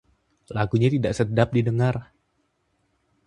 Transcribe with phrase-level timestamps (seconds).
[0.55, 1.95] lagunya tidak sedap didengar